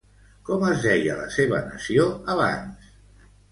Com 0.47 0.63
es 0.69 0.81
deia 0.85 1.17
la 1.19 1.27
seva 1.35 1.61
nació 1.67 2.09
abans? 2.37 2.93